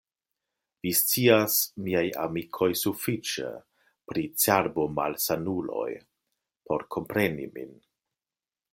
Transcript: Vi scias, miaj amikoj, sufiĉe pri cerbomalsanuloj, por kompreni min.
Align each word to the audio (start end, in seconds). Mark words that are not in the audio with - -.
Vi 0.85 0.93
scias, 0.99 1.57
miaj 1.87 2.03
amikoj, 2.21 2.69
sufiĉe 2.81 3.51
pri 4.13 4.25
cerbomalsanuloj, 4.47 5.89
por 6.71 6.91
kompreni 6.97 7.51
min. 7.59 7.75